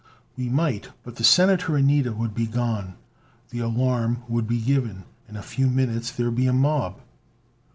"We 0.35 0.49
might, 0.49 0.89
but 1.03 1.17
the 1.17 1.23
Senator 1.23 1.77
and 1.77 1.87
Nida 1.87 2.15
would 2.17 2.33
be 2.33 2.47
gone. 2.47 2.95
The 3.51 3.59
alarm 3.59 4.23
would 4.27 4.47
be 4.47 4.59
given. 4.59 5.03
In 5.29 5.35
a 5.35 5.43
few 5.43 5.67
minutes 5.69 6.11
there'd 6.11 6.33
be 6.33 6.47
a 6.47 6.53
mob." 6.53 6.99